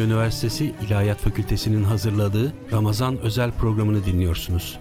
[0.00, 4.78] Trakya Üniversitesi İlahiyat Fakültesi'nin hazırladığı Ramazan özel programını dinliyorsunuz.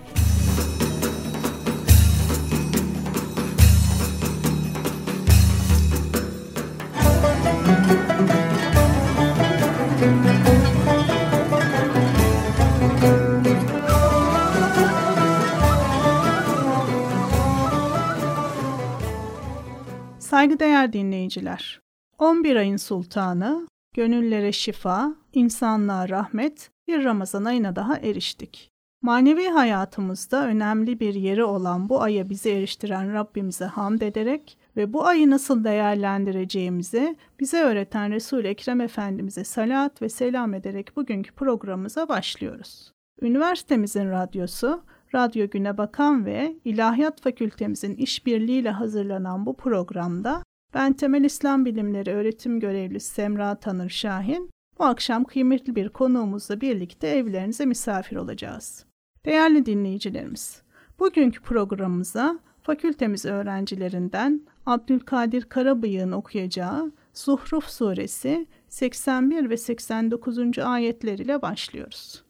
[20.19, 21.81] Saygıdeğer dinleyiciler,
[22.17, 28.71] 11 ayın sultanı, gönüllere şifa, insanlığa rahmet, bir Ramazan ayına daha eriştik.
[29.01, 35.05] Manevi hayatımızda önemli bir yeri olan bu aya bizi eriştiren Rabbimize hamd ederek ve bu
[35.07, 42.93] ayı nasıl değerlendireceğimizi bize öğreten Resul-i Ekrem Efendimiz'e salat ve selam ederek bugünkü programımıza başlıyoruz.
[43.21, 44.83] Üniversitemizin radyosu,
[45.15, 52.59] Radyo Güne Bakan ve İlahiyat Fakültemizin işbirliğiyle hazırlanan bu programda ben Temel İslam Bilimleri Öğretim
[52.59, 58.85] Görevlisi Semra Tanır Şahin, bu akşam kıymetli bir konuğumuzla birlikte evlerinize misafir olacağız.
[59.25, 60.61] Değerli dinleyicilerimiz,
[60.99, 70.59] bugünkü programımıza fakültemiz öğrencilerinden Abdülkadir Karabıyık'ın okuyacağı Zuhruf Suresi 81 ve 89.
[70.59, 72.28] ayetler ile başlıyoruz.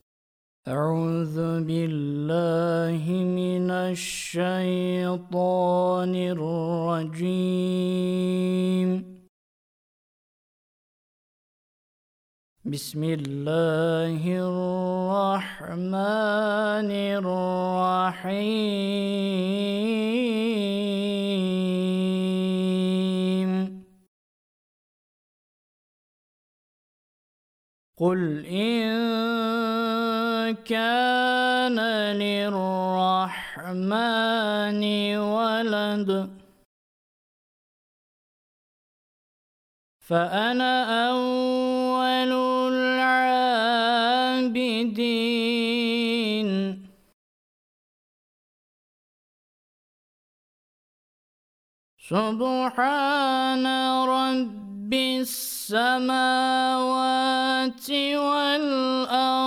[0.69, 5.09] أعوذ بالله من الشيطان
[6.95, 7.69] الرجيم.
[12.65, 15.89] بسم الله الرحمن
[17.17, 18.29] الرحيم.
[27.97, 29.68] قل إن
[30.53, 31.79] كان
[32.15, 33.53] للرحمن
[35.17, 36.39] ولد.
[39.99, 40.73] فأنا
[41.09, 42.33] أول
[42.73, 43.29] العابدين.
[52.09, 53.65] سبحان
[54.89, 56.09] رب السماوات
[58.15, 59.41] والأرض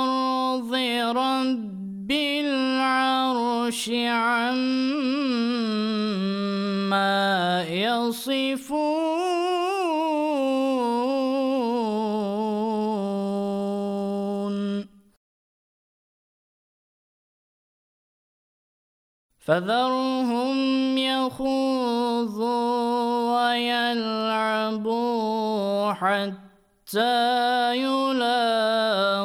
[1.17, 4.43] رب العرش عما
[7.71, 9.52] يصفون
[19.43, 22.43] فذرهم يخوضوا
[23.51, 24.73] ويلعبوا
[25.93, 29.25] حتى يلاقوا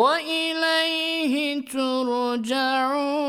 [0.00, 3.20] وإليه ترجعون.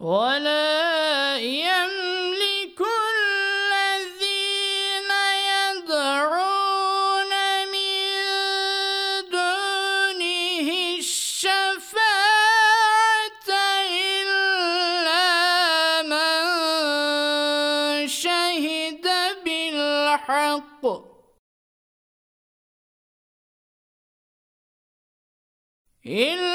[0.00, 0.89] ولا
[20.29, 20.85] الحق
[26.05, 26.48] إلا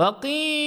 [0.00, 0.59] وقيل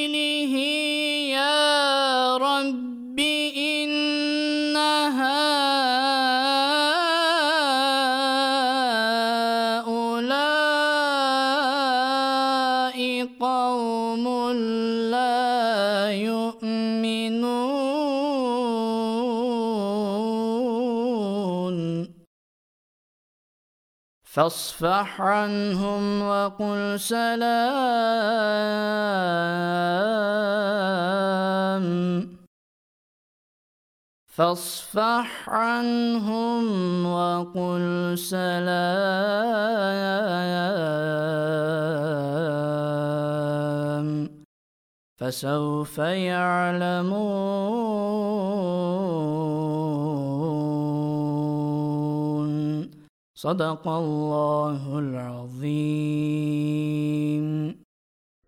[24.33, 27.44] فاصفح عنهم وقل سلام.
[34.25, 36.65] فاصفح عنهم
[37.06, 39.03] وقل سلام.
[45.19, 47.44] فسوف يعلمون
[53.44, 56.28] صدق الله العظيم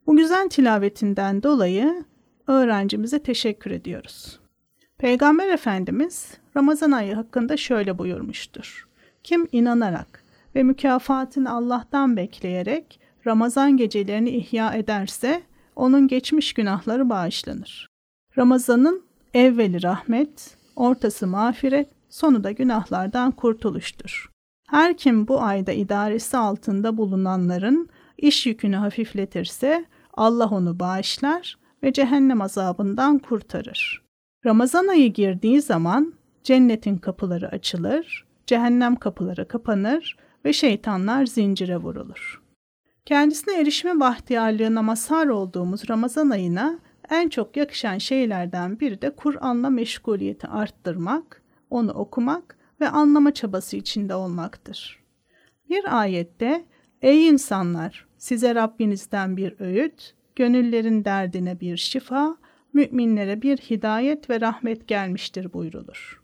[0.06, 2.04] Bu güzel tilavetinden dolayı
[2.46, 4.40] öğrencimize teşekkür ediyoruz.
[4.98, 8.88] Peygamber Efendimiz Ramazan ayı hakkında şöyle buyurmuştur.
[9.24, 10.24] Kim inanarak
[10.54, 15.42] ve mükafatını Allah'tan bekleyerek Ramazan gecelerini ihya ederse
[15.76, 17.88] onun geçmiş günahları bağışlanır.
[18.38, 19.02] Ramazanın
[19.34, 24.30] evveli rahmet, ortası mağfiret, sonu da günahlardan kurtuluştur.
[24.67, 32.41] Her kim bu ayda idaresi altında bulunanların iş yükünü hafifletirse Allah onu bağışlar ve cehennem
[32.41, 34.05] azabından kurtarır.
[34.45, 36.13] Ramazan ayı girdiği zaman
[36.43, 42.41] cennetin kapıları açılır, cehennem kapıları kapanır ve şeytanlar zincire vurulur.
[43.05, 46.79] Kendisine erişme bahtiyarlığına mazhar olduğumuz Ramazan ayına
[47.09, 54.15] en çok yakışan şeylerden biri de Kur'an'la meşguliyeti arttırmak, onu okumak ve anlama çabası içinde
[54.15, 55.03] olmaktır.
[55.69, 56.65] Bir ayette,
[57.01, 58.05] Ey insanlar!
[58.17, 62.37] Size Rabbinizden bir öğüt, gönüllerin derdine bir şifa,
[62.73, 66.23] müminlere bir hidayet ve rahmet gelmiştir buyrulur.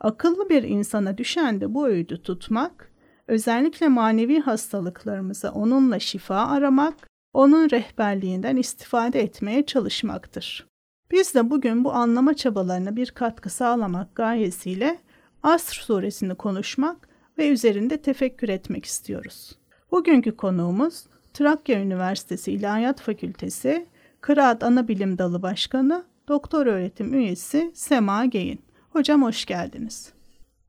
[0.00, 2.92] Akıllı bir insana düşen de bu öğüdü tutmak,
[3.28, 10.66] özellikle manevi hastalıklarımıza onunla şifa aramak, onun rehberliğinden istifade etmeye çalışmaktır.
[11.10, 14.98] Biz de bugün bu anlama çabalarına bir katkı sağlamak gayesiyle
[15.44, 17.08] Asr suresini konuşmak
[17.38, 19.52] ve üzerinde tefekkür etmek istiyoruz.
[19.90, 23.86] Bugünkü konuğumuz Trakya Üniversitesi İlahiyat Fakültesi
[24.20, 28.60] Kıraat Anabilim Dalı Başkanı, Doktor Öğretim Üyesi Sema Geyin.
[28.90, 30.12] Hocam hoş geldiniz.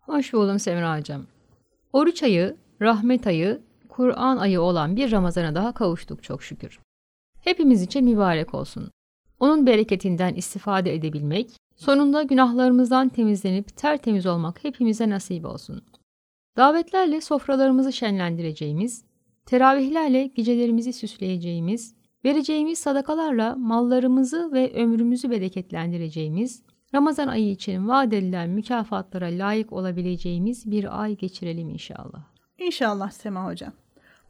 [0.02, 1.26] Hoş buldum Semra Hocam.
[1.94, 6.80] Oruç ayı, rahmet ayı, Kur'an ayı olan bir Ramazan'a daha kavuştuk çok şükür.
[7.42, 8.92] Hepimiz için mübarek olsun.
[9.40, 15.82] Onun bereketinden istifade edebilmek, sonunda günahlarımızdan temizlenip tertemiz olmak hepimize nasip olsun.
[16.58, 19.06] Davetlerle sofralarımızı şenlendireceğimiz,
[19.46, 26.64] teravihlerle gecelerimizi süsleyeceğimiz, vereceğimiz sadakalarla mallarımızı ve ömrümüzü bereketlendireceğimiz,
[26.96, 32.24] Ramazan ayı için vaat edilen mükafatlara layık olabileceğimiz bir ay geçirelim inşallah.
[32.58, 33.74] İnşallah Sema Hocam.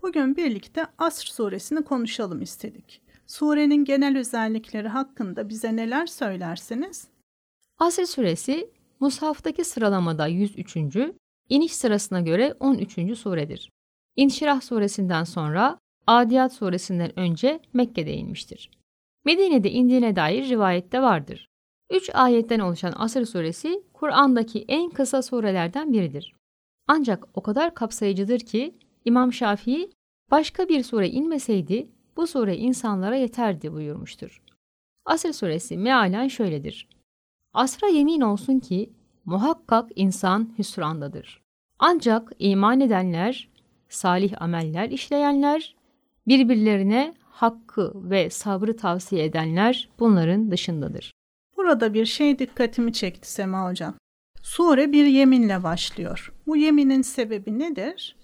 [0.02, 3.02] Bugün birlikte Asr suresini konuşalım istedik.
[3.28, 7.08] Surenin genel özellikleri hakkında bize neler söylersiniz?
[7.80, 10.78] Asr suresi Musaf'taki sıralamada 103.
[11.50, 13.18] iniş sırasına göre 13.
[13.18, 13.72] suredir.
[14.16, 18.72] İnşirah suresinden sonra Adiyat suresinden önce Mekke'de inmiştir.
[19.26, 21.50] Medine'de indiğine dair rivayette vardır.
[21.90, 26.36] Üç ayetten oluşan Asr suresi Kur'an'daki en kısa surelerden biridir.
[26.88, 29.90] Ancak o kadar kapsayıcıdır ki İmam Şafii
[30.32, 34.42] başka bir sure inmeseydi bu sure insanlara yeterdi buyurmuştur.
[35.06, 36.95] Asr suresi mealen şöyledir.
[37.56, 38.90] Asra yemin olsun ki
[39.26, 41.42] muhakkak insan hüsrandadır.
[41.80, 43.50] Ancak iman edenler,
[43.90, 45.76] salih ameller işleyenler,
[46.28, 51.12] birbirlerine hakkı ve sabrı tavsiye edenler bunların dışındadır.
[51.58, 53.96] Burada bir şey dikkatimi çekti Sema Hocam.
[54.42, 56.34] Sure bir yeminle başlıyor.
[56.48, 58.16] Bu yeminin sebebi nedir?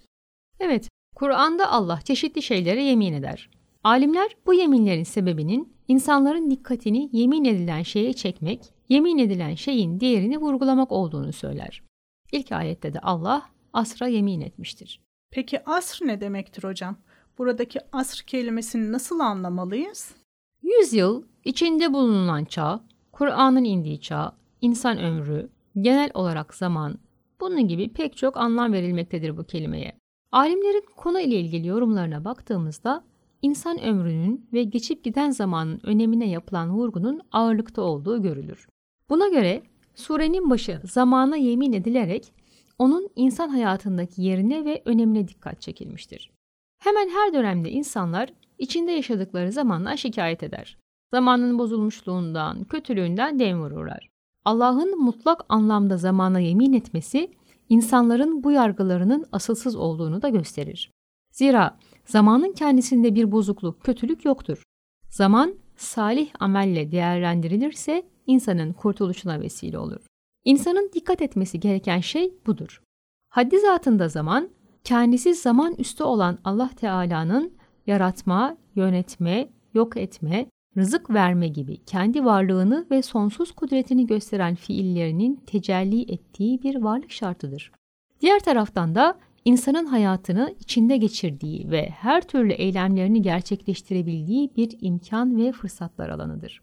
[0.59, 3.49] Evet, Kur'an'da Allah çeşitli şeylere yemin eder.
[3.83, 10.91] Alimler bu yeminlerin sebebinin insanların dikkatini yemin edilen şeye çekmek, yemin edilen şeyin değerini vurgulamak
[10.91, 11.83] olduğunu söyler.
[12.31, 15.01] İlk ayette de Allah asra yemin etmiştir.
[15.31, 16.97] Peki asr ne demektir hocam?
[17.37, 20.15] Buradaki asr kelimesini nasıl anlamalıyız?
[20.61, 26.99] Yüzyıl, içinde bulunan çağ, Kur'an'ın indiği çağ, insan ömrü, genel olarak zaman,
[27.41, 29.97] bunun gibi pek çok anlam verilmektedir bu kelimeye.
[30.31, 33.03] Alimlerin konu ile ilgili yorumlarına baktığımızda
[33.41, 38.67] insan ömrünün ve geçip giden zamanın önemine yapılan vurgunun ağırlıkta olduğu görülür.
[39.11, 39.63] Buna göre
[39.95, 42.33] surenin başı zamana yemin edilerek
[42.79, 46.31] onun insan hayatındaki yerine ve önemine dikkat çekilmiştir.
[46.79, 50.77] Hemen her dönemde insanlar içinde yaşadıkları zamanla şikayet eder.
[51.13, 54.09] Zamanın bozulmuşluğundan, kötülüğünden dem vururlar.
[54.45, 57.31] Allah'ın mutlak anlamda zamana yemin etmesi
[57.69, 60.91] insanların bu yargılarının asılsız olduğunu da gösterir.
[61.31, 64.63] Zira zamanın kendisinde bir bozukluk, kötülük yoktur.
[65.09, 70.05] Zaman salih amelle değerlendirilirse insanın kurtuluşuna vesile olur.
[70.45, 72.81] İnsanın dikkat etmesi gereken şey budur.
[73.29, 74.49] Haddi zatında zaman,
[74.83, 77.53] kendisi zaman üstü olan Allah Teala'nın
[77.87, 86.11] yaratma, yönetme, yok etme, rızık verme gibi kendi varlığını ve sonsuz kudretini gösteren fiillerinin tecelli
[86.11, 87.71] ettiği bir varlık şartıdır.
[88.21, 95.51] Diğer taraftan da insanın hayatını içinde geçirdiği ve her türlü eylemlerini gerçekleştirebildiği bir imkan ve
[95.51, 96.61] fırsatlar alanıdır.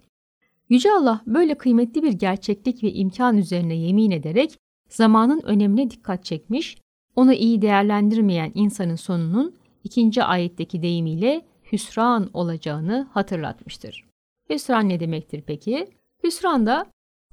[0.68, 4.58] Yüce Allah böyle kıymetli bir gerçeklik ve imkan üzerine yemin ederek
[4.88, 6.76] zamanın önemine dikkat çekmiş,
[7.16, 14.04] onu iyi değerlendirmeyen insanın sonunun ikinci ayetteki deyimiyle hüsran olacağını hatırlatmıştır.
[14.50, 15.88] Hüsran ne demektir peki?
[16.24, 16.86] Hüsran da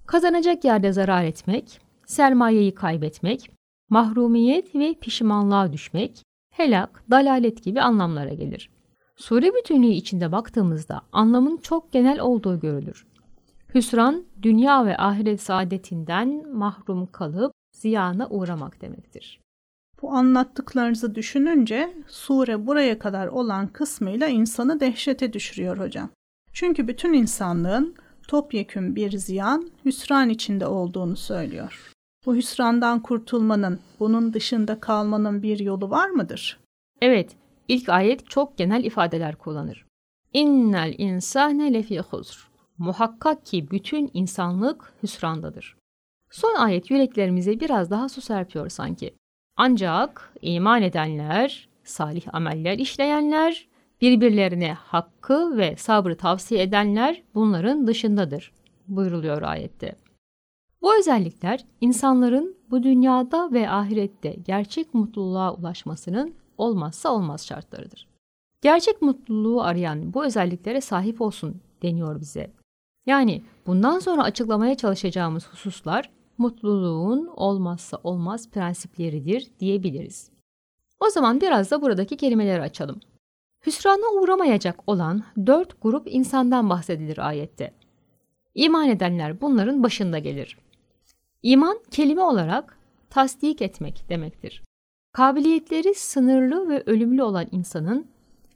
[0.06, 3.52] kazanacak yerde zarar etmek, sermayeyi kaybetmek,
[3.90, 8.70] mahrumiyet ve pişmanlığa düşmek, helak, dalalet gibi anlamlara gelir.
[9.16, 13.06] Sure bütünlüğü içinde baktığımızda anlamın çok genel olduğu görülür.
[13.76, 19.42] Hüsran, dünya ve ahiret saadetinden mahrum kalıp ziyana uğramak demektir.
[20.02, 26.10] Bu anlattıklarınızı düşününce sure buraya kadar olan kısmıyla insanı dehşete düşürüyor hocam.
[26.54, 27.96] Çünkü bütün insanlığın
[28.28, 31.92] topyekün bir ziyan, hüsran içinde olduğunu söylüyor.
[32.26, 36.60] Bu hüsrandan kurtulmanın, bunun dışında kalmanın bir yolu var mıdır?
[37.02, 37.36] Evet,
[37.68, 39.86] ilk ayet çok genel ifadeler kullanır.
[40.34, 42.55] İnnel insane lefi huzr.
[42.78, 45.78] Muhakkak ki bütün insanlık hüsrandadır.
[46.30, 49.16] Son ayet yüreklerimize biraz daha su serpiyor sanki.
[49.58, 53.68] Ancak iman edenler, salih ameller işleyenler,
[54.02, 58.52] birbirlerine hakkı ve sabrı tavsiye edenler bunların dışındadır
[58.88, 59.96] buyruluyor ayette.
[60.82, 68.08] Bu özellikler insanların bu dünyada ve ahirette gerçek mutluluğa ulaşmasının olmazsa olmaz şartlarıdır.
[68.62, 72.52] Gerçek mutluluğu arayan bu özelliklere sahip olsun deniyor bize.
[73.06, 80.30] Yani bundan sonra açıklamaya çalışacağımız hususlar mutluluğun olmazsa olmaz prensipleridir diyebiliriz.
[81.00, 83.00] O zaman biraz da buradaki kelimeleri açalım.
[83.66, 87.74] Hüsrana uğramayacak olan dört grup insandan bahsedilir ayette.
[88.56, 90.58] İman edenler bunların başında gelir.
[91.44, 92.78] İman kelime olarak
[93.10, 94.64] tasdik etmek demektir.
[95.12, 98.08] Kabiliyetleri sınırlı ve ölümlü olan insanın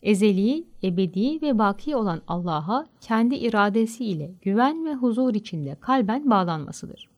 [0.03, 7.10] ezeli, ebedi ve baki olan Allah'a kendi iradesiyle güven ve huzur içinde kalben bağlanmasıdır.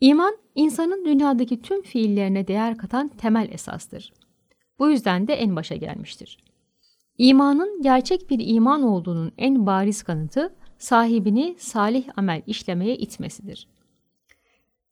[0.00, 4.12] İman, insanın dünyadaki tüm fiillerine değer katan temel esastır.
[4.78, 6.38] Bu yüzden de en başa gelmiştir.
[7.18, 13.68] İmanın gerçek bir iman olduğunun en bariz kanıtı sahibini salih amel işlemeye itmesidir.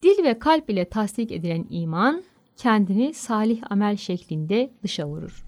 [0.02, 2.22] Dil ve kalp ile tasdik edilen iman,
[2.56, 5.47] kendini salih amel şeklinde dışa vurur.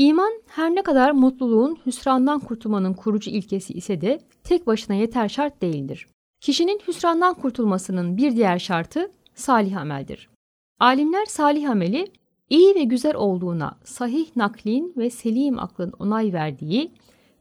[0.00, 5.62] İman her ne kadar mutluluğun hüsrandan kurtulmanın kurucu ilkesi ise de tek başına yeter şart
[5.62, 6.06] değildir.
[6.40, 10.30] Kişinin hüsrandan kurtulmasının bir diğer şartı salih ameldir.
[10.78, 12.12] Alimler salih ameli
[12.50, 16.92] iyi ve güzel olduğuna sahih naklin ve selim aklın onay verdiği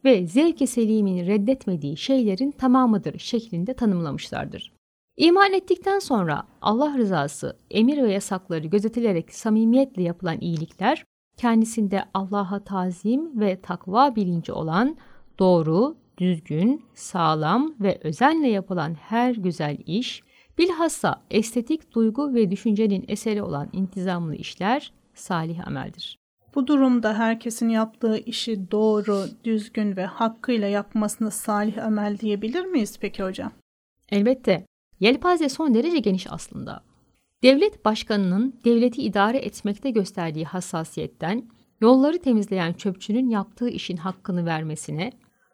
[0.04, 4.74] ve zevk-i selimin reddetmediği şeylerin tamamıdır şeklinde tanımlamışlardır.
[5.18, 11.06] İman ettikten sonra Allah rızası, emir ve yasakları gözetilerek samimiyetle yapılan iyilikler,
[11.39, 14.98] kendisinde Allah'a tazim ve takva bilinci olan
[15.39, 20.24] doğru, düzgün, sağlam ve özenle yapılan her güzel iş,
[20.58, 26.17] bilhassa estetik duygu ve düşüncenin eseri olan intizamlı işler salih ameldir.
[26.55, 33.24] Bu durumda herkesin yaptığı işi doğru, düzgün ve hakkıyla yapmasını salih amel diyebilir miyiz peki
[33.24, 33.51] hocam?
[34.10, 34.65] Elbette.
[35.00, 36.88] Yelpaze son derece geniş aslında.
[37.43, 41.50] Devlet başkanının devleti idare etmekte gösterdiği hassasiyetten,
[41.81, 45.12] yolları temizleyen çöpçünün yaptığı işin hakkını vermesine,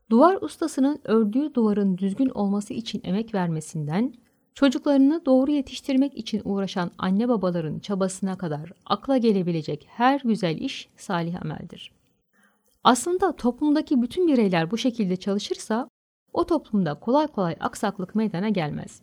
[0.09, 4.13] duvar ustasının ördüğü duvarın düzgün olması için emek vermesinden,
[4.53, 11.41] çocuklarını doğru yetiştirmek için uğraşan anne babaların çabasına kadar akla gelebilecek her güzel iş salih
[11.41, 11.91] ameldir.
[12.83, 15.89] Aslında toplumdaki bütün bireyler bu şekilde çalışırsa
[16.33, 19.01] o toplumda kolay kolay aksaklık meydana gelmez.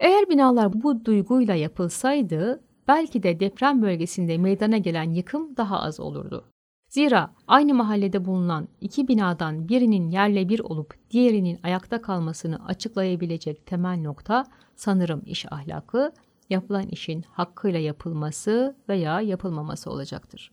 [0.00, 6.44] Eğer binalar bu duyguyla yapılsaydı belki de deprem bölgesinde meydana gelen yıkım daha az olurdu.
[6.88, 14.00] Zira aynı mahallede bulunan iki binadan birinin yerle bir olup diğerinin ayakta kalmasını açıklayabilecek temel
[14.00, 14.46] nokta
[14.76, 16.12] sanırım iş ahlakı,
[16.50, 20.52] yapılan işin hakkıyla yapılması veya yapılmaması olacaktır.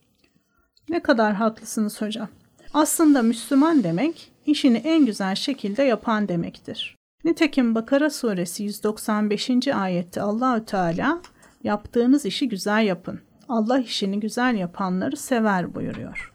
[0.88, 2.28] Ne kadar haklısınız hocam.
[2.74, 6.96] Aslında Müslüman demek işini en güzel şekilde yapan demektir.
[7.24, 9.68] Nitekim Bakara suresi 195.
[9.68, 11.20] ayette Allahü Teala
[11.64, 13.20] yaptığınız işi güzel yapın.
[13.48, 16.34] Allah işini güzel yapanları sever buyuruyor.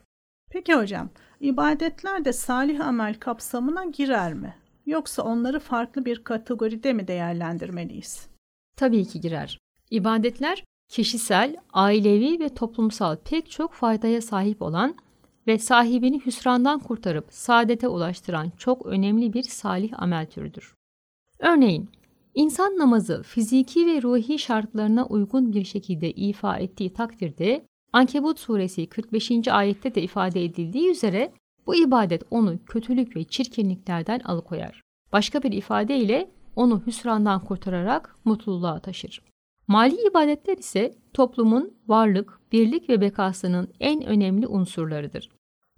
[0.50, 4.56] Peki hocam, ibadetler de salih amel kapsamına girer mi?
[4.86, 8.28] Yoksa onları farklı bir kategoride mi değerlendirmeliyiz?
[8.78, 9.60] Tabii ki girer.
[9.92, 14.96] İbadetler kişisel, ailevi ve toplumsal pek çok faydaya sahip olan
[15.48, 20.77] ve sahibini hüsrandan kurtarıp saadete ulaştıran çok önemli bir salih amel türüdür.
[21.40, 21.90] Örneğin,
[22.36, 29.48] insan namazı fiziki ve ruhi şartlarına uygun bir şekilde ifa ettiği takdirde Ankebut suresi 45.
[29.48, 31.34] ayette de ifade edildiği üzere
[31.68, 34.82] bu ibadet onu kötülük ve çirkinliklerden alıkoyar.
[35.14, 39.22] Başka bir ifadeyle onu hüsrandan kurtararak mutluluğa taşır.
[39.68, 45.30] Mali ibadetler ise toplumun varlık, birlik ve bekasının en önemli unsurlarıdır.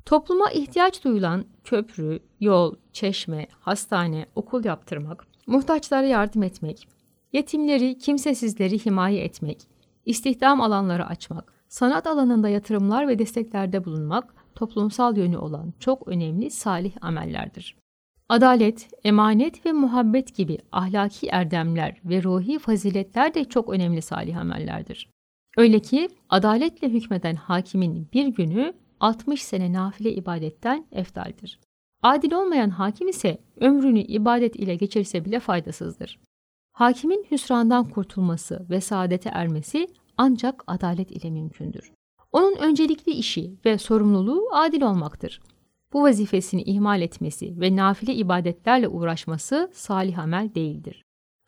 [0.05, 6.87] Topluma ihtiyaç duyulan köprü, yol, çeşme, hastane, okul yaptırmak, muhtaçlara yardım etmek,
[7.33, 9.57] yetimleri, kimsesizleri himaye etmek,
[10.05, 16.91] istihdam alanları açmak, sanat alanında yatırımlar ve desteklerde bulunmak toplumsal yönü olan çok önemli salih
[17.01, 17.75] amellerdir.
[18.29, 25.09] Adalet, emanet ve muhabbet gibi ahlaki erdemler ve ruhi faziletler de çok önemli salih amellerdir.
[25.57, 31.59] Öyle ki adaletle hükmeden hakimin bir günü 60 sene nafile ibadetten eftaldir.
[32.03, 36.19] Adil olmayan hakim ise ömrünü ibadet ile geçirse bile faydasızdır.
[36.71, 41.91] Hakimin hüsrandan kurtulması ve saadete ermesi ancak adalet ile mümkündür.
[42.31, 45.41] Onun öncelikli işi ve sorumluluğu adil olmaktır.
[45.93, 51.03] Bu vazifesini ihmal etmesi ve nafile ibadetlerle uğraşması salih amel değildir.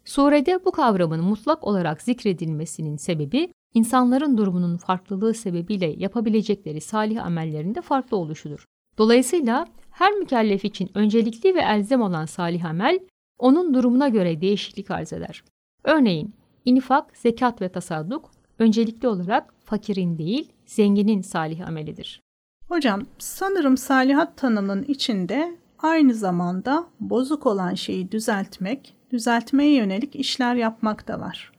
[0.05, 8.17] Surede bu kavramın mutlak olarak zikredilmesinin sebebi insanların durumunun farklılığı sebebiyle yapabilecekleri salih amellerinde farklı
[8.17, 8.65] oluşudur.
[8.97, 9.67] Dolayısıyla
[10.01, 12.99] her mükellef için öncelikli ve elzem olan salih amel
[13.39, 15.43] onun durumuna göre değişiklik arz eder.
[15.83, 16.33] Örneğin
[16.65, 22.21] infak, zekat ve tasadduk öncelikli olarak fakirin değil, zenginin salih amelidir.
[22.67, 31.07] Hocam, sanırım salihat tanımının içinde aynı zamanda bozuk olan şeyi düzeltmek, düzeltmeye yönelik işler yapmak
[31.07, 31.51] da var.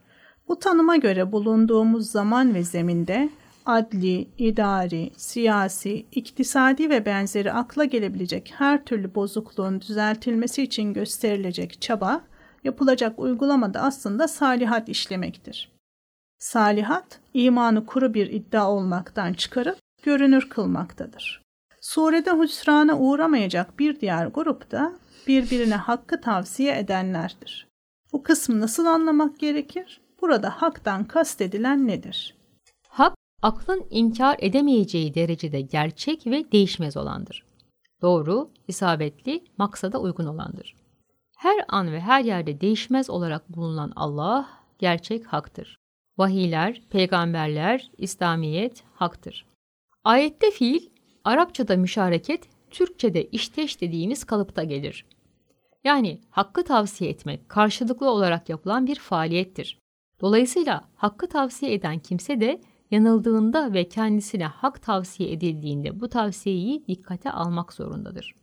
[0.48, 3.30] Bu tanıma göre bulunduğumuz zaman ve zeminde
[3.66, 12.20] adli, idari, siyasi, iktisadi ve benzeri akla gelebilecek her türlü bozukluğun düzeltilmesi için gösterilecek çaba,
[12.64, 15.72] yapılacak uygulamada aslında salihat işlemektir.
[16.38, 21.42] Salihat, imanı kuru bir iddia olmaktan çıkarıp görünür kılmaktadır.
[21.80, 24.92] Surede hüsrana uğramayacak bir diğer grup da
[25.26, 27.68] birbirine hakkı tavsiye edenlerdir.
[28.12, 30.00] Bu kısmı nasıl anlamak gerekir?
[30.20, 32.41] Burada haktan kastedilen nedir?
[33.42, 37.44] Aklın inkar edemeyeceği derecede gerçek ve değişmez olandır.
[38.02, 40.76] Doğru, isabetli, maksada uygun olandır.
[41.38, 45.78] Her an ve her yerde değişmez olarak bulunan Allah, gerçek haktır.
[46.18, 49.46] Vahiyler, peygamberler, İslamiyet haktır.
[50.04, 50.88] Ayette fiil,
[51.24, 55.06] Arapçada müşareket, Türkçede işteş dediğimiz kalıpta gelir.
[55.84, 59.78] Yani hakkı tavsiye etmek karşılıklı olarak yapılan bir faaliyettir.
[60.20, 62.60] Dolayısıyla hakkı tavsiye eden kimse de
[62.92, 68.34] yanıldığında ve kendisine hak tavsiye edildiğinde bu tavsiyeyi dikkate almak zorundadır.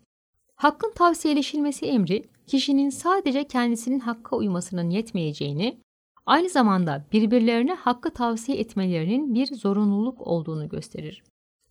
[0.56, 5.80] Hakkın tavsiyeleşilmesi emri, kişinin sadece kendisinin hakka uymasının yetmeyeceğini,
[6.26, 11.24] aynı zamanda birbirlerine hakkı tavsiye etmelerinin bir zorunluluk olduğunu gösterir.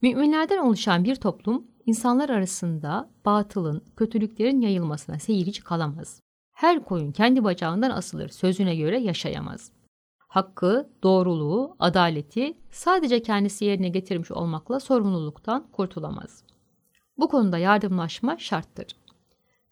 [0.03, 6.21] Müminlerden oluşan bir toplum, insanlar arasında batılın, kötülüklerin yayılmasına seyirci kalamaz.
[6.53, 9.73] Her koyun kendi bacağından asılır sözüne göre yaşayamaz.
[10.29, 16.43] Hakkı, doğruluğu, adaleti sadece kendisi yerine getirmiş olmakla sorumluluktan kurtulamaz.
[17.19, 18.87] Bu konuda yardımlaşma şarttır.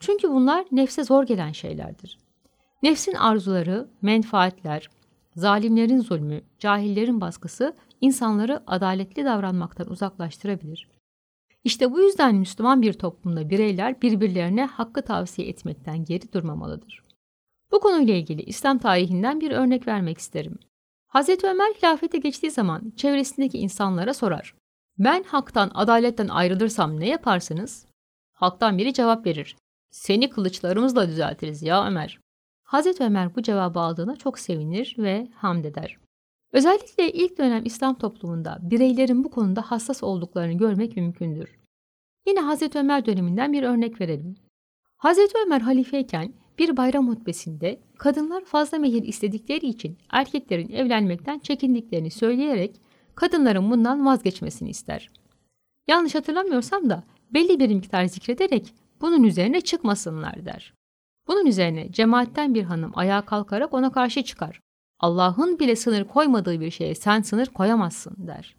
[0.01, 2.19] Çünkü bunlar nefse zor gelen şeylerdir.
[2.83, 4.91] Nefsin arzuları, menfaatler,
[5.37, 10.89] zalimlerin zulmü, cahillerin baskısı insanları adaletli davranmaktan uzaklaştırabilir.
[11.65, 17.06] İşte bu yüzden Müslüman bir toplumda bireyler birbirlerine hakkı tavsiye etmekten geri durmamalıdır.
[17.73, 20.59] Bu konuyla ilgili İslam tarihinden bir örnek vermek isterim.
[21.07, 24.55] Hazreti Ömer hilafete geçtiği zaman çevresindeki insanlara sorar.
[24.99, 27.87] Ben haktan, adaletten ayrılırsam ne yaparsınız?
[28.33, 29.57] Halktan biri cevap verir.
[29.91, 32.21] Seni kılıçlarımızla düzeltiriz ya Ömer.
[32.63, 35.99] Hazreti Ömer bu cevabı aldığına çok sevinir ve hamd eder.
[36.53, 41.59] Özellikle ilk dönem İslam toplumunda bireylerin bu konuda hassas olduklarını görmek mümkündür.
[42.27, 44.37] Yine Hazreti Ömer döneminden bir örnek verelim.
[44.97, 52.81] Hazreti Ömer halifeyken bir bayram hutbesinde kadınlar fazla mehir istedikleri için erkeklerin evlenmekten çekindiklerini söyleyerek
[53.15, 55.11] kadınların bundan vazgeçmesini ister.
[55.89, 60.75] Yanlış hatırlamıyorsam da belli bir miktar zikrederek bunun üzerine çıkmasınlar der.
[61.29, 64.61] Bunun üzerine cemaatten bir hanım ayağa kalkarak ona karşı çıkar.
[65.01, 68.57] Allah'ın bile sınır koymadığı bir şeye sen sınır koyamazsın der.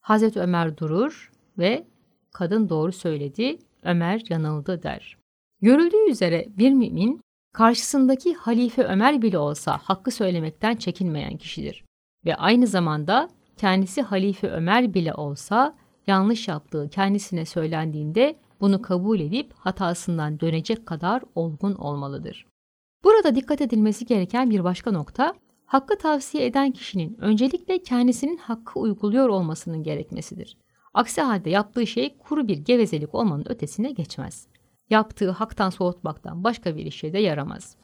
[0.00, 1.86] Hazreti Ömer durur ve
[2.32, 5.16] kadın doğru söyledi, Ömer yanıldı der.
[5.60, 7.20] Görüldüğü üzere bir mümin
[7.56, 11.84] karşısındaki halife Ömer bile olsa hakkı söylemekten çekinmeyen kişidir.
[12.26, 19.52] Ve aynı zamanda kendisi halife Ömer bile olsa yanlış yaptığı kendisine söylendiğinde bunu kabul edip
[19.52, 22.46] hatasından dönecek kadar olgun olmalıdır.
[23.04, 25.34] Burada dikkat edilmesi gereken bir başka nokta,
[25.66, 30.56] hakkı tavsiye eden kişinin öncelikle kendisinin hakkı uyguluyor olmasının gerekmesidir.
[30.94, 34.48] Aksi halde yaptığı şey kuru bir gevezelik olmanın ötesine geçmez.
[34.90, 37.76] Yaptığı haktan soğutmaktan başka bir işe de yaramaz.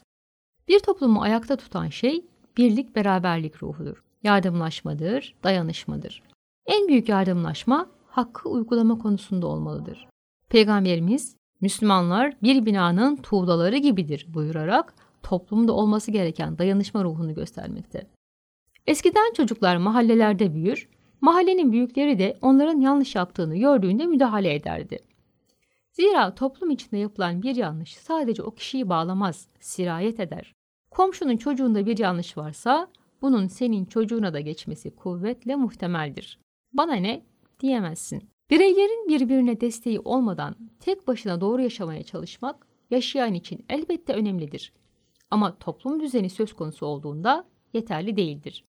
[0.67, 2.25] Bir toplumu ayakta tutan şey
[2.57, 4.03] birlik beraberlik ruhudur.
[4.23, 6.23] Yardımlaşmadır, dayanışmadır.
[6.65, 10.07] En büyük yardımlaşma hakkı uygulama konusunda olmalıdır.
[10.49, 18.07] Peygamberimiz Müslümanlar bir binanın tuğlaları gibidir buyurarak toplumda olması gereken dayanışma ruhunu göstermekte.
[18.87, 20.89] Eskiden çocuklar mahallelerde büyür,
[21.21, 24.99] mahallenin büyükleri de onların yanlış yaptığını gördüğünde müdahale ederdi.
[25.93, 30.53] Zira toplum içinde yapılan bir yanlış sadece o kişiyi bağlamaz, sirayet eder.
[30.91, 32.87] Komşunun çocuğunda bir yanlış varsa
[33.21, 36.39] bunun senin çocuğuna da geçmesi kuvvetle muhtemeldir.
[36.73, 37.25] Bana ne
[37.59, 38.29] diyemezsin.
[38.49, 44.73] Bireylerin birbirine desteği olmadan tek başına doğru yaşamaya çalışmak yaşayan için elbette önemlidir.
[45.31, 48.65] Ama toplum düzeni söz konusu olduğunda yeterli değildir.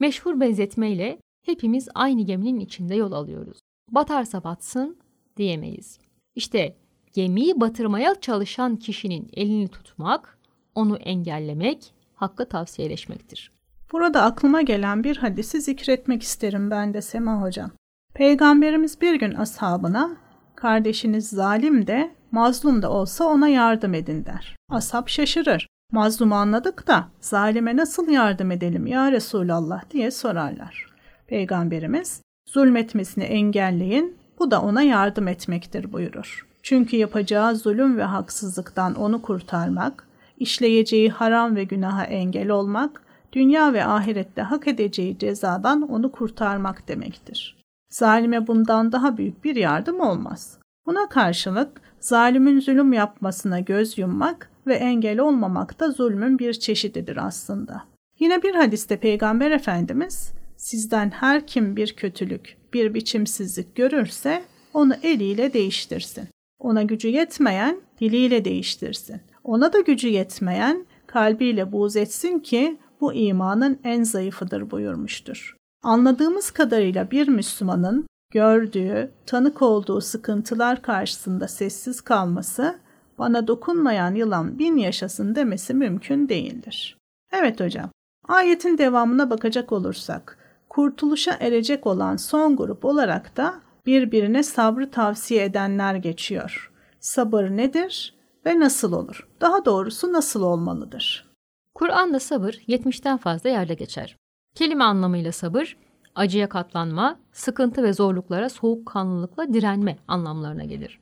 [0.00, 3.58] Meşhur benzetmeyle hepimiz aynı geminin içinde yol alıyoruz.
[3.90, 4.98] Batarsa batsın
[5.36, 6.05] diyemeyiz.
[6.36, 6.76] İşte
[7.12, 10.38] gemiyi batırmaya çalışan kişinin elini tutmak,
[10.74, 13.52] onu engellemek, hakkı tavsiyeleşmektir.
[13.92, 17.70] Burada aklıma gelen bir hadisi zikretmek isterim ben de Sema Hocam.
[18.14, 20.16] Peygamberimiz bir gün ashabına
[20.54, 24.56] kardeşiniz zalim de mazlum da olsa ona yardım edin der.
[24.70, 25.66] Ashab şaşırır.
[25.92, 30.86] Mazlumu anladık da zalime nasıl yardım edelim ya Resulallah diye sorarlar.
[31.26, 36.46] Peygamberimiz zulmetmesini engelleyin bu da ona yardım etmektir buyurur.
[36.62, 43.84] Çünkü yapacağı zulüm ve haksızlıktan onu kurtarmak, işleyeceği haram ve günaha engel olmak, dünya ve
[43.84, 47.56] ahirette hak edeceği cezadan onu kurtarmak demektir.
[47.90, 50.58] Zalime bundan daha büyük bir yardım olmaz.
[50.86, 57.82] Buna karşılık zalimin zulüm yapmasına göz yummak ve engel olmamak da zulmün bir çeşididir aslında.
[58.18, 60.32] Yine bir hadiste Peygamber Efendimiz,
[60.66, 66.28] sizden her kim bir kötülük, bir biçimsizlik görürse onu eliyle değiştirsin.
[66.58, 69.20] Ona gücü yetmeyen diliyle değiştirsin.
[69.44, 75.56] Ona da gücü yetmeyen kalbiyle buğz etsin ki bu imanın en zayıfıdır buyurmuştur.
[75.82, 82.78] Anladığımız kadarıyla bir Müslümanın gördüğü, tanık olduğu sıkıntılar karşısında sessiz kalması,
[83.18, 86.98] bana dokunmayan yılan bin yaşasın demesi mümkün değildir.
[87.32, 87.90] Evet hocam,
[88.28, 90.45] ayetin devamına bakacak olursak,
[90.76, 96.72] kurtuluşa erecek olan son grup olarak da birbirine sabrı tavsiye edenler geçiyor.
[97.00, 98.14] Sabır nedir
[98.46, 99.28] ve nasıl olur?
[99.40, 101.30] Daha doğrusu nasıl olmalıdır?
[101.74, 104.16] Kur'an'da sabır 70'ten fazla yerde geçer.
[104.54, 105.76] Kelime anlamıyla sabır,
[106.14, 111.00] acıya katlanma, sıkıntı ve zorluklara soğukkanlılıkla direnme anlamlarına gelir.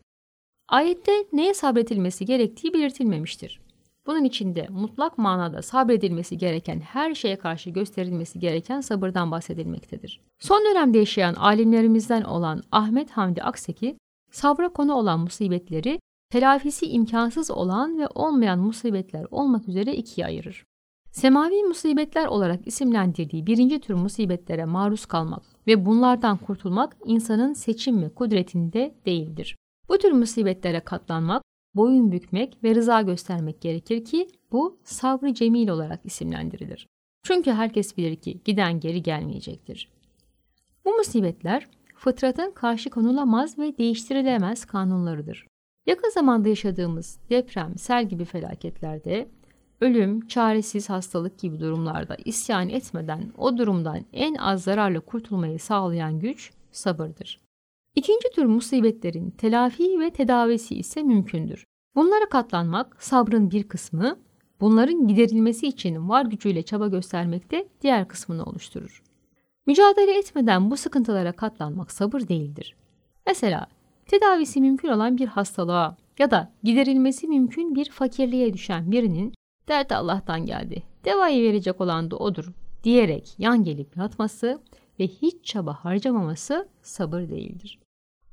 [0.69, 3.61] Ayette neye sabretilmesi gerektiği belirtilmemiştir.
[4.07, 10.21] Bunun içinde mutlak manada sabredilmesi gereken her şeye karşı gösterilmesi gereken sabırdan bahsedilmektedir.
[10.39, 13.97] Son dönemde yaşayan alimlerimizden olan Ahmet Hamdi Akseki,
[14.31, 20.65] sabra konu olan musibetleri telafisi imkansız olan ve olmayan musibetler olmak üzere ikiye ayırır.
[21.11, 28.09] Semavi musibetler olarak isimlendirdiği birinci tür musibetlere maruz kalmak ve bunlardan kurtulmak insanın seçim ve
[28.09, 29.57] kudretinde değildir.
[29.89, 31.43] Bu tür musibetlere katlanmak,
[31.75, 36.89] boyun bükmek ve rıza göstermek gerekir ki bu sabrı cemil olarak isimlendirilir.
[37.23, 39.89] Çünkü herkes bilir ki giden geri gelmeyecektir.
[40.85, 45.47] Bu musibetler fıtratın karşı konulamaz ve değiştirilemez kanunlarıdır.
[45.87, 49.29] Yakın zamanda yaşadığımız deprem, sel gibi felaketlerde,
[49.81, 56.53] ölüm, çaresiz hastalık gibi durumlarda isyan etmeden o durumdan en az zararla kurtulmayı sağlayan güç
[56.73, 57.44] sabırdır.
[57.95, 61.65] İkinci tür musibetlerin telafi ve tedavisi ise mümkündür.
[61.95, 64.19] Bunlara katlanmak sabrın bir kısmı,
[64.61, 69.03] bunların giderilmesi için var gücüyle çaba göstermekte diğer kısmını oluşturur.
[69.67, 72.77] Mücadele etmeden bu sıkıntılara katlanmak sabır değildir.
[73.27, 73.67] Mesela
[74.07, 79.35] tedavisi mümkün olan bir hastalığa ya da giderilmesi mümkün bir fakirliğe düşen birinin
[79.69, 82.53] dert Allah'tan geldi, devayı verecek olan da odur
[82.85, 84.59] diyerek yan gelip yatması
[85.01, 87.84] ve hiç çaba harcamaması sabır değildir.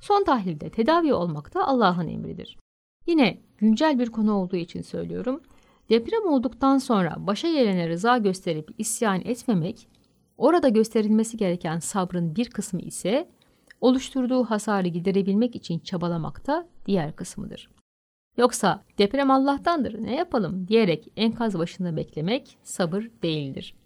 [0.02, 2.58] Son tahlilde tedavi olmak da Allah'ın emridir.
[3.08, 5.42] Yine güncel bir konu olduğu için söylüyorum.
[5.90, 9.88] Deprem olduktan sonra başa gelene rıza gösterip isyan etmemek,
[10.38, 13.30] orada gösterilmesi gereken sabrın bir kısmı ise
[13.82, 17.70] oluşturduğu hasarı giderebilmek için çabalamakta diğer kısmıdır.
[18.38, 23.81] Yoksa deprem Allah'tandır ne yapalım diyerek enkaz başında beklemek sabır değildir.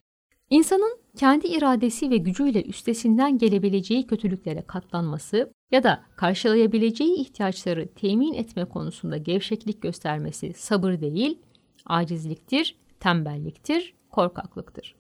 [0.49, 8.65] İnsanın kendi iradesi ve gücüyle üstesinden gelebileceği kötülüklere katlanması ya da karşılayabileceği ihtiyaçları temin etme
[8.65, 11.39] konusunda gevşeklik göstermesi sabır değil,
[11.86, 14.95] acizliktir, tembelliktir, korkaklıktır.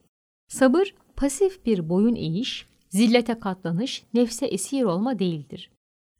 [0.47, 5.71] Sabır, pasif bir boyun eğiş, zillete katlanış, nefse esir olma değildir.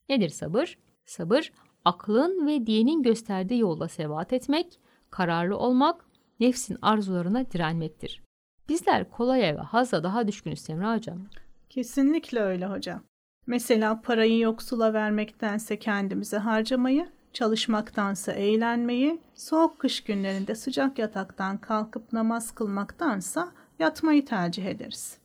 [0.10, 0.78] Nedir sabır?
[1.06, 1.52] Sabır,
[1.86, 6.06] aklın ve dinin gösterdiği yolda sebat etmek, kararlı olmak,
[6.40, 8.25] nefsin arzularına direnmektir.
[8.70, 11.28] Bizler kolaya ve hazza daha düşkünüz Semra Hocam.
[11.70, 13.04] Kesinlikle öyle hocam.
[13.48, 22.52] Mesela parayı yoksula vermektense kendimize harcamayı, çalışmaktansa eğlenmeyi, soğuk kış günlerinde sıcak yataktan kalkıp namaz
[22.52, 25.18] kılmaktansa yatmayı tercih ederiz.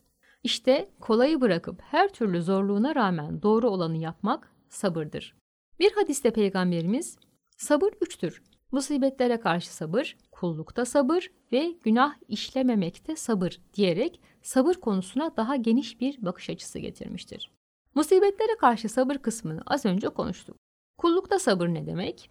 [0.43, 5.35] İşte kolayı bırakıp her türlü zorluğuna rağmen doğru olanı yapmak sabırdır.
[5.79, 7.17] Bir hadiste peygamberimiz
[7.57, 8.43] sabır üçtür.
[8.71, 16.25] Musibetlere karşı sabır, kullukta sabır ve günah işlememekte sabır diyerek sabır konusuna daha geniş bir
[16.25, 17.51] bakış açısı getirmiştir.
[17.95, 20.57] Musibetlere karşı sabır kısmını az önce konuştuk.
[20.97, 22.29] Kullukta sabır ne demek?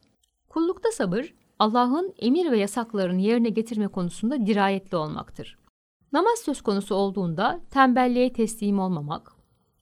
[0.49, 5.59] Kullukta sabır, Allah'ın emir ve yasaklarını yerine getirme konusunda dirayetli olmaktır.
[6.13, 9.33] Namaz söz konusu olduğunda tembelliğe teslim olmamak,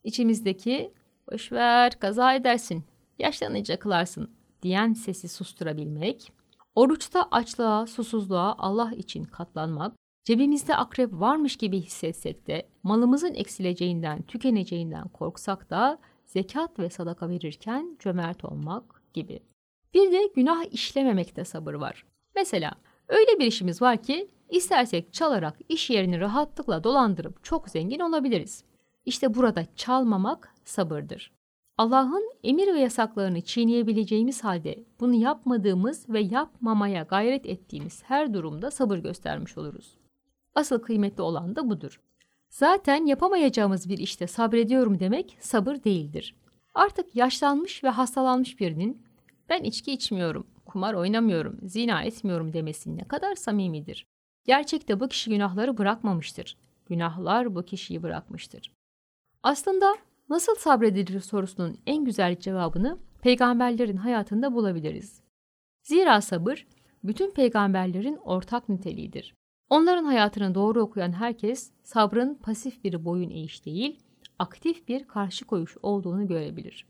[0.05, 0.93] içimizdeki
[1.33, 2.85] boşver kaza edersin,
[3.19, 4.31] yaşlanınca kılarsın
[4.63, 6.33] diyen sesi susturabilmek,
[6.79, 15.09] oruçta açlığa, susuzluğa Allah için katlanmak, cebimizde akrep varmış gibi hissetsek de malımızın eksileceğinden, tükeneceğinden
[15.09, 19.41] korksak da zekat ve sadaka verirken cömert olmak gibi.
[19.95, 22.07] Bir de günah işlememekte sabır var.
[22.37, 22.73] Mesela
[23.09, 28.65] öyle bir işimiz var ki istersek çalarak iş yerini rahatlıkla dolandırıp çok zengin olabiliriz.
[29.05, 31.33] İşte burada çalmamak sabırdır.
[31.79, 38.99] Allah'ın emir ve yasaklarını çiğneyebileceğimiz halde bunu yapmadığımız ve yapmamaya gayret ettiğimiz her durumda sabır
[38.99, 39.95] göstermiş oluruz.
[40.55, 42.01] Asıl kıymetli olan da budur.
[42.51, 46.37] Zaten yapamayacağımız bir işte sabrediyorum demek sabır değildir.
[46.75, 49.03] Artık yaşlanmış ve hastalanmış birinin
[49.49, 54.07] ben içki içmiyorum, kumar oynamıyorum, zina etmiyorum demesi ne kadar samimidir.
[54.45, 56.57] Gerçekte bu kişi günahları bırakmamıştır.
[56.87, 58.73] Günahlar bu kişiyi bırakmıştır.
[59.43, 59.97] Aslında
[60.29, 65.23] nasıl sabredilir sorusunun en güzel cevabını peygamberlerin hayatında bulabiliriz.
[65.83, 66.67] Zira sabır
[67.05, 69.35] bütün peygamberlerin ortak niteliğidir.
[69.71, 74.01] Onların hayatını doğru okuyan herkes sabrın pasif bir boyun eğiş değil,
[74.39, 76.87] aktif bir karşı koyuş olduğunu görebilir.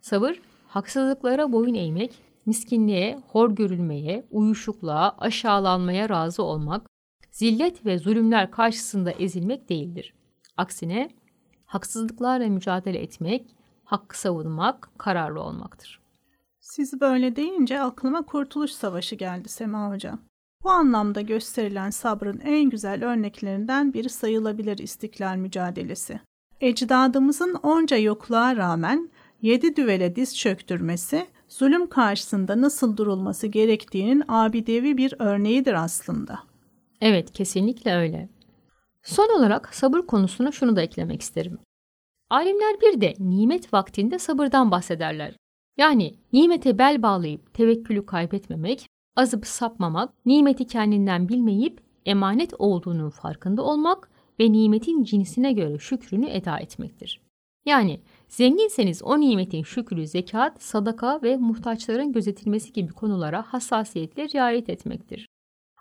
[0.00, 2.14] Sabır, haksızlıklara boyun eğmek,
[2.46, 6.90] miskinliğe, hor görülmeye, uyuşukluğa, aşağılanmaya razı olmak,
[7.30, 10.14] zillet ve zulümler karşısında ezilmek değildir.
[10.56, 11.10] Aksine
[11.66, 16.00] haksızlıklarla mücadele etmek, hakkı savunmak, kararlı olmaktır.
[16.60, 20.18] Siz böyle deyince aklıma Kurtuluş Savaşı geldi Sema Hocam.
[20.64, 26.20] Bu anlamda gösterilen sabrın en güzel örneklerinden biri sayılabilir istiklal mücadelesi.
[26.60, 29.10] Ecdadımızın onca yokluğa rağmen
[29.42, 36.38] yedi düvele diz çöktürmesi, zulüm karşısında nasıl durulması gerektiğinin abidevi bir örneğidir aslında.
[37.00, 38.28] Evet, kesinlikle öyle.
[39.06, 41.58] Son olarak sabır konusuna şunu da eklemek isterim.
[42.30, 45.34] Alimler bir de nimet vaktinde sabırdan bahsederler.
[45.76, 54.10] Yani nimete bel bağlayıp tevekkülü kaybetmemek, azıp sapmamak, nimeti kendinden bilmeyip emanet olduğunun farkında olmak
[54.40, 57.20] ve nimetin cinsine göre şükrünü eda etmektir.
[57.66, 65.26] Yani zenginseniz o nimetin şükrü, zekat, sadaka ve muhtaçların gözetilmesi gibi konulara hassasiyetle riayet etmektir.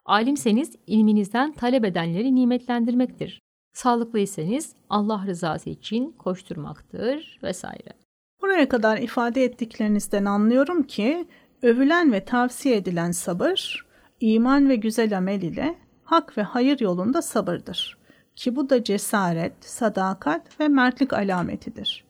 [0.05, 3.41] Alimseniz ilminizden talep edenleri nimetlendirmektir.
[3.73, 7.93] Sağlıklıysanız Allah rızası için koşturmaktır vesaire.
[8.41, 11.27] Buraya kadar ifade ettiklerinizden anlıyorum ki
[11.61, 13.85] övülen ve tavsiye edilen sabır,
[14.19, 17.97] iman ve güzel amel ile hak ve hayır yolunda sabırdır.
[18.35, 22.05] Ki bu da cesaret, sadakat ve mertlik alametidir.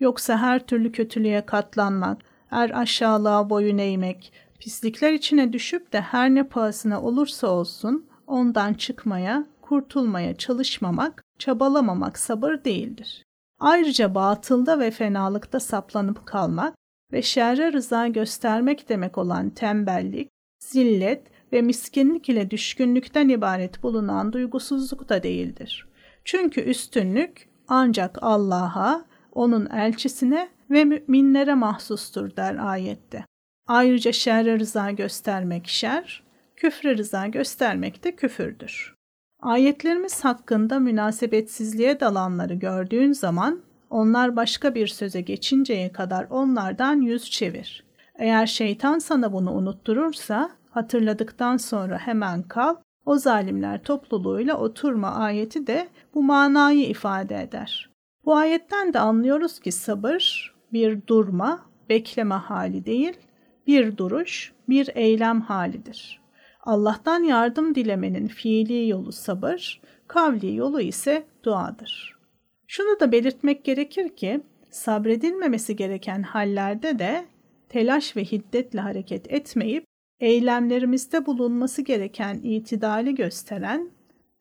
[0.00, 6.48] Yoksa her türlü kötülüğe katlanmak, er aşağılığa boyun eğmek, pislikler içine düşüp de her ne
[6.48, 13.24] pahasına olursa olsun ondan çıkmaya, kurtulmaya çalışmamak, çabalamamak sabır değildir.
[13.60, 16.74] Ayrıca batılda ve fenalıkta saplanıp kalmak
[17.12, 20.28] ve şerre rıza göstermek demek olan tembellik,
[20.64, 25.88] zillet ve miskinlik ile düşkünlükten ibaret bulunan duygusuzluk da değildir.
[26.24, 33.29] Çünkü üstünlük ancak Allah'a, onun elçisine ve müminlere mahsustur der ayette.
[33.70, 36.22] Ayrıca şerre rıza göstermek şer,
[36.56, 38.94] küfre rıza göstermek de küfürdür.
[39.42, 47.84] Ayetlerimiz hakkında münasebetsizliğe dalanları gördüğün zaman onlar başka bir söze geçinceye kadar onlardan yüz çevir.
[48.18, 55.88] Eğer şeytan sana bunu unutturursa hatırladıktan sonra hemen kal, o zalimler topluluğuyla oturma ayeti de
[56.14, 57.90] bu manayı ifade eder.
[58.24, 63.18] Bu ayetten de anlıyoruz ki sabır bir durma, bekleme hali değil,
[63.66, 66.20] bir duruş, bir eylem halidir.
[66.62, 72.18] Allah'tan yardım dilemenin fiili yolu sabır, kavli yolu ise duadır.
[72.66, 77.24] Şunu da belirtmek gerekir ki sabredilmemesi gereken hallerde de
[77.68, 79.84] telaş ve hiddetle hareket etmeyip
[80.20, 83.90] eylemlerimizde bulunması gereken itidali gösteren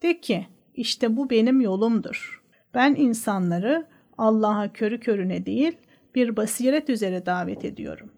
[0.02, 2.44] de ki işte bu benim yolumdur.
[2.74, 5.78] Ben insanları Allah'a körü körüne değil
[6.16, 8.12] bir basiret üzere davet ediyorum.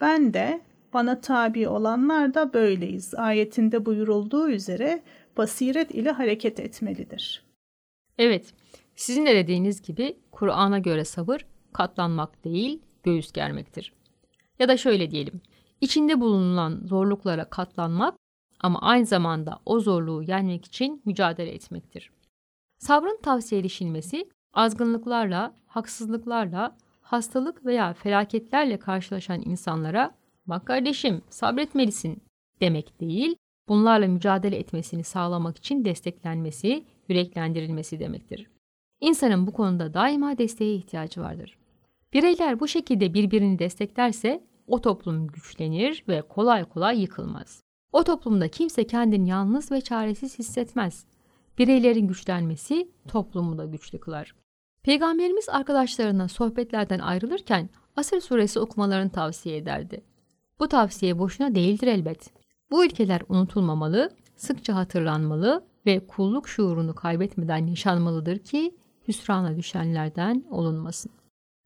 [0.00, 0.60] Ben de
[0.92, 3.14] bana tabi olanlar da böyleyiz.
[3.14, 5.02] Ayetinde buyurulduğu üzere
[5.36, 7.44] basiret ile hareket etmelidir.
[8.18, 8.54] Evet,
[8.96, 13.92] sizin de dediğiniz gibi Kur'an'a göre sabır katlanmak değil, göğüs germektir.
[14.58, 15.40] Ya da şöyle diyelim,
[15.80, 18.14] içinde bulunan zorluklara katlanmak
[18.60, 22.10] ama aynı zamanda o zorluğu yenmek için mücadele etmektir.
[22.78, 30.14] Sabrın tavsiye edilmesi azgınlıklarla, haksızlıklarla, hastalık veya felaketlerle karşılaşan insanlara
[30.46, 32.22] bak kardeşim sabretmelisin
[32.60, 33.36] demek değil,
[33.68, 38.50] bunlarla mücadele etmesini sağlamak için desteklenmesi, yüreklendirilmesi demektir.
[39.00, 41.58] İnsanın bu konuda daima desteğe ihtiyacı vardır.
[42.12, 47.62] Bireyler bu şekilde birbirini desteklerse o toplum güçlenir ve kolay kolay yıkılmaz.
[47.92, 51.06] O toplumda kimse kendini yalnız ve çaresiz hissetmez.
[51.58, 54.34] Bireylerin güçlenmesi toplumu da güçlü kılar.
[54.86, 60.04] Peygamberimiz arkadaşlarına sohbetlerden ayrılırken Asır suresi okumalarını tavsiye ederdi.
[60.60, 62.30] Bu tavsiye boşuna değildir elbet.
[62.70, 68.74] Bu ülkeler unutulmamalı, sıkça hatırlanmalı ve kulluk şuurunu kaybetmeden yaşanmalıdır ki
[69.08, 71.12] hüsrana düşenlerden olunmasın.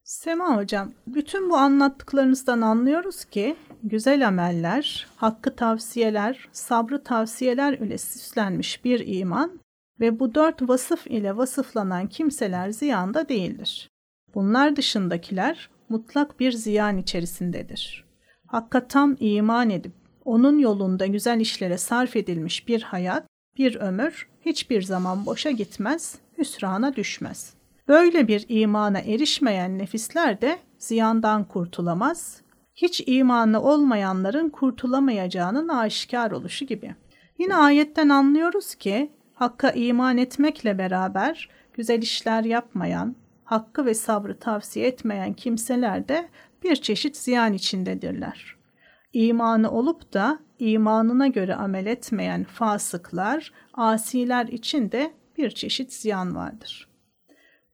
[0.04, 8.84] Sema hocam, bütün bu anlattıklarınızdan anlıyoruz ki güzel ameller, hakkı tavsiyeler, sabrı tavsiyeler ile süslenmiş
[8.84, 9.60] bir iman
[10.00, 13.90] ve bu dört vasıf ile vasıflanan kimseler ziyanda değildir.
[14.34, 18.04] Bunlar dışındakiler mutlak bir ziyan içerisindedir.
[18.46, 19.92] Hakka tam iman edip
[20.24, 23.26] onun yolunda güzel işlere sarf edilmiş bir hayat,
[23.58, 27.54] bir ömür hiçbir zaman boşa gitmez, hüsrana düşmez.
[27.88, 32.42] Böyle bir imana erişmeyen nefisler de ziyandan kurtulamaz,
[32.74, 36.94] hiç imanı olmayanların kurtulamayacağının aşikar oluşu gibi.
[37.38, 39.10] Yine ayetten anlıyoruz ki
[39.40, 46.28] Hakka iman etmekle beraber güzel işler yapmayan, hakkı ve sabrı tavsiye etmeyen kimseler de
[46.62, 48.56] bir çeşit ziyan içindedirler.
[49.12, 56.88] İmanı olup da imanına göre amel etmeyen fasıklar, asiler için de bir çeşit ziyan vardır.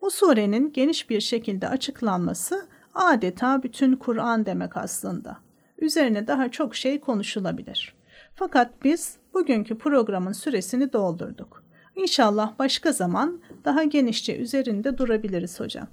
[0.00, 5.38] Bu surenin geniş bir şekilde açıklanması adeta bütün Kur'an demek aslında.
[5.78, 7.94] Üzerine daha çok şey konuşulabilir.
[8.34, 11.64] Fakat biz bugünkü programın süresini doldurduk.
[11.96, 15.88] İnşallah başka zaman daha genişçe üzerinde durabiliriz hocam.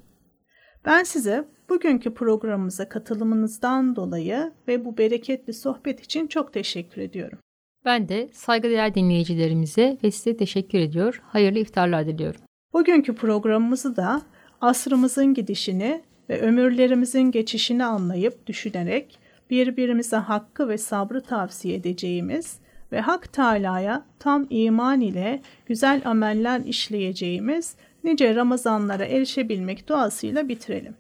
[0.85, 7.39] Ben size bugünkü programımıza katılımınızdan dolayı ve bu bereketli sohbet için çok teşekkür ediyorum.
[7.85, 11.21] Ben de saygıdeğer dinleyicilerimize ve size teşekkür ediyor.
[11.25, 12.41] Hayırlı iftarlar diliyorum.
[12.73, 14.21] Bugünkü programımızı da
[14.61, 19.19] asrımızın gidişini ve ömürlerimizin geçişini anlayıp düşünerek
[19.49, 22.62] birbirimize hakkı ve sabrı tavsiye edeceğimiz
[22.93, 30.95] ve Hak Teala'ya tam iman ile güzel ameller işleyeceğimiz nice Ramazanlara erişebilmek duasıyla bitirelim.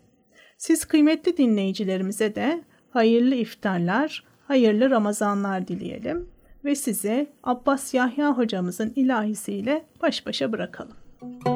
[0.57, 6.29] Siz kıymetli dinleyicilerimize de hayırlı iftarlar, hayırlı Ramazanlar dileyelim
[6.65, 10.95] ve size Abbas Yahya hocamızın ilahisiyle baş başa bırakalım.
[11.21, 11.52] giyer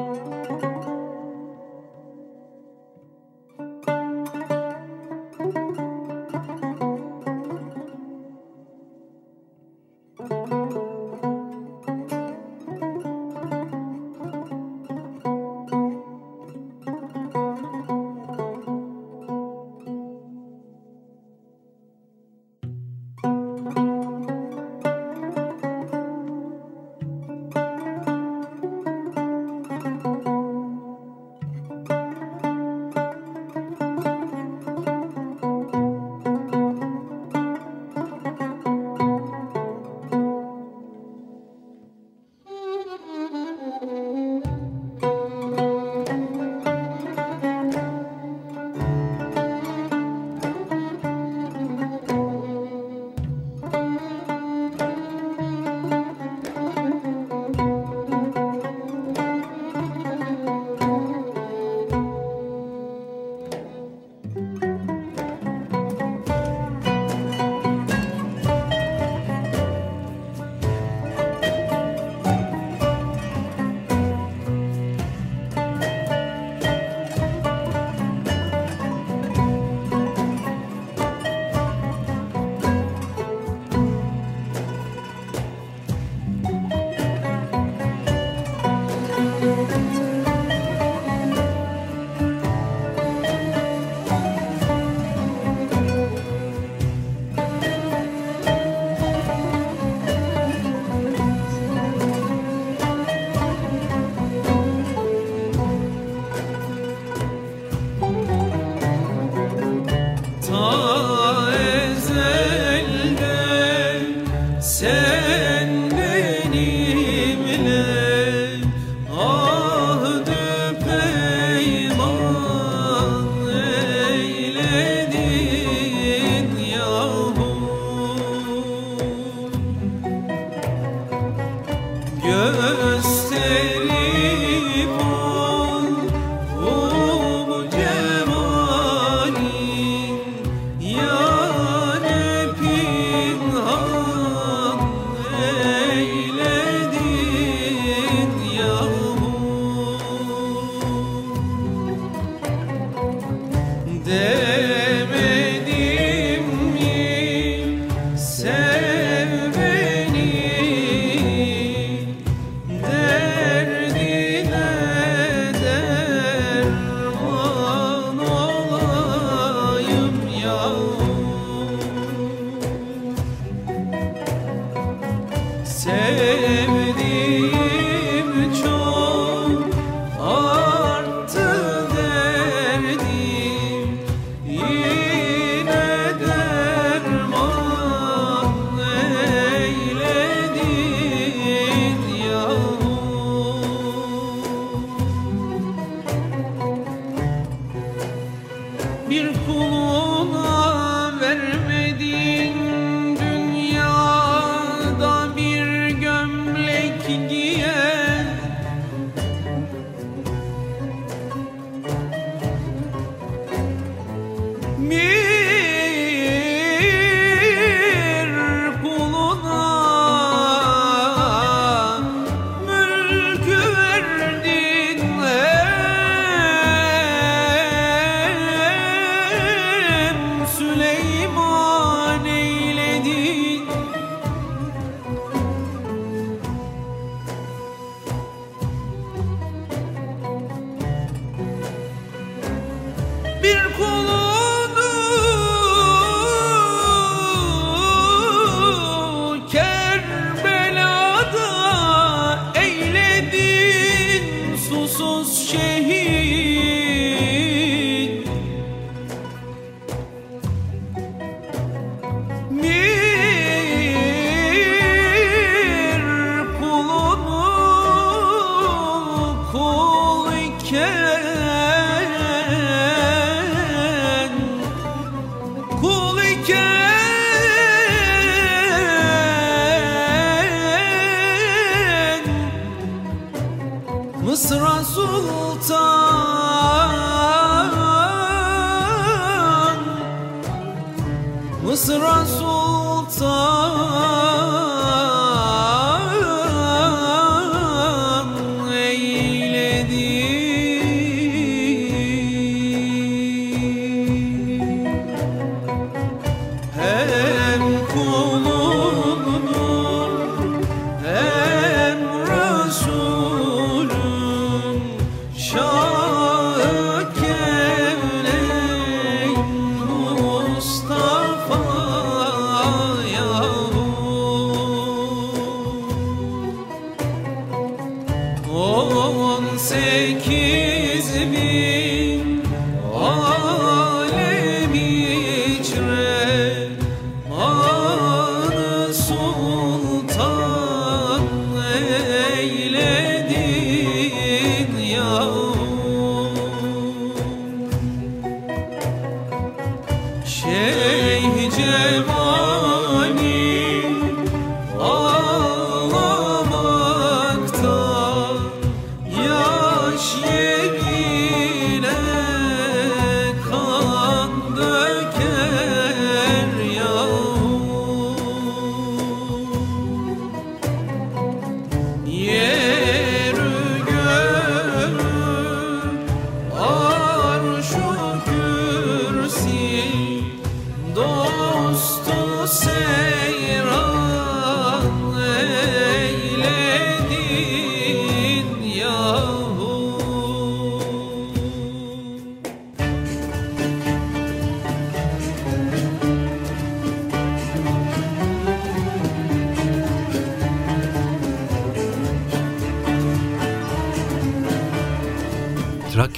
[352.02, 353.57] pervani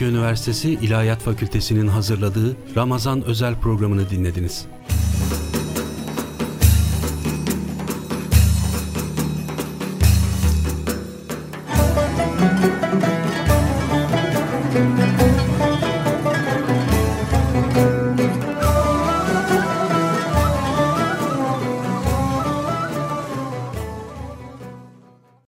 [0.00, 4.66] Bakü Üniversitesi İlahiyat Fakültesi'nin hazırladığı Ramazan özel programını dinlediniz.